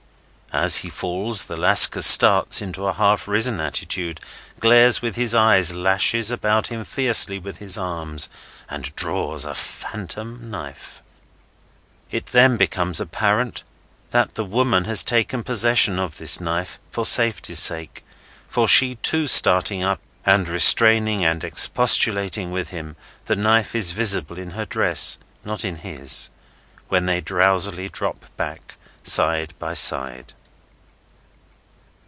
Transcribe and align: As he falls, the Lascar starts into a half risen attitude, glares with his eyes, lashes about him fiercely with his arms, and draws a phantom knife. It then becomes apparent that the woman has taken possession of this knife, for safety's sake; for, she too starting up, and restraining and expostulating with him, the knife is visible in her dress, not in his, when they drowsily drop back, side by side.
As 0.53 0.75
he 0.75 0.89
falls, 0.89 1.45
the 1.45 1.55
Lascar 1.55 2.01
starts 2.01 2.61
into 2.61 2.85
a 2.85 2.91
half 2.91 3.25
risen 3.25 3.61
attitude, 3.61 4.19
glares 4.59 5.01
with 5.01 5.15
his 5.15 5.33
eyes, 5.33 5.71
lashes 5.73 6.29
about 6.29 6.67
him 6.67 6.83
fiercely 6.83 7.39
with 7.39 7.59
his 7.59 7.77
arms, 7.77 8.27
and 8.67 8.93
draws 8.97 9.45
a 9.45 9.53
phantom 9.53 10.51
knife. 10.51 11.01
It 12.11 12.25
then 12.27 12.57
becomes 12.57 12.99
apparent 12.99 13.63
that 14.09 14.35
the 14.35 14.43
woman 14.43 14.83
has 14.83 15.05
taken 15.05 15.41
possession 15.41 15.97
of 15.97 16.17
this 16.17 16.41
knife, 16.41 16.79
for 16.91 17.05
safety's 17.05 17.59
sake; 17.59 18.03
for, 18.49 18.67
she 18.67 18.95
too 18.95 19.27
starting 19.27 19.81
up, 19.83 20.01
and 20.25 20.49
restraining 20.49 21.23
and 21.23 21.45
expostulating 21.45 22.51
with 22.51 22.69
him, 22.71 22.97
the 23.23 23.37
knife 23.37 23.73
is 23.73 23.91
visible 23.91 24.37
in 24.37 24.51
her 24.51 24.65
dress, 24.65 25.17
not 25.45 25.63
in 25.63 25.77
his, 25.77 26.29
when 26.89 27.05
they 27.05 27.21
drowsily 27.21 27.87
drop 27.87 28.25
back, 28.35 28.75
side 29.01 29.53
by 29.57 29.73
side. 29.73 30.33